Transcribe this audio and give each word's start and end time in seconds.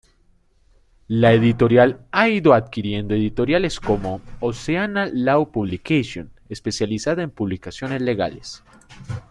La 1.09 1.31
editorial 1.33 2.07
ha 2.11 2.27
ido 2.27 2.55
adquiriendo 2.55 3.13
editoriales 3.13 3.79
como 3.79 4.19
"Oceana 4.39 5.05
Law 5.13 5.51
publications" 5.51 6.31
especializada 6.49 7.21
en 7.21 7.29
publicaciones 7.29 8.01
legales. 8.01 8.63